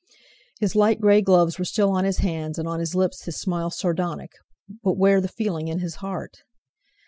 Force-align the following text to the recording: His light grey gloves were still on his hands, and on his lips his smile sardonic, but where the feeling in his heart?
His 0.59 0.75
light 0.75 0.99
grey 0.99 1.21
gloves 1.21 1.59
were 1.59 1.63
still 1.65 1.91
on 1.91 2.05
his 2.05 2.17
hands, 2.17 2.57
and 2.57 2.67
on 2.67 2.79
his 2.79 2.95
lips 2.95 3.25
his 3.25 3.39
smile 3.39 3.69
sardonic, 3.69 4.31
but 4.83 4.97
where 4.97 5.21
the 5.21 5.27
feeling 5.27 5.67
in 5.67 5.77
his 5.77 5.97
heart? 5.97 6.41